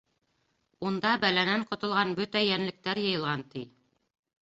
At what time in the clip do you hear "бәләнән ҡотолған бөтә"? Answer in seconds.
1.25-2.45